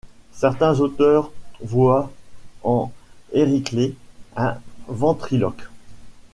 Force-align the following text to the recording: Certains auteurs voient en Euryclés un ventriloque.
Certains 0.33 0.79
auteurs 0.79 1.31
voient 1.63 2.11
en 2.63 2.91
Euryclés 3.35 3.93
un 4.35 4.57
ventriloque. 4.87 5.67